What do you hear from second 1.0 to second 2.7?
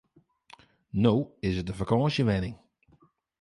No is it in fakânsjewenning.